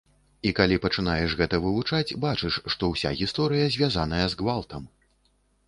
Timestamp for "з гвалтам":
4.27-4.93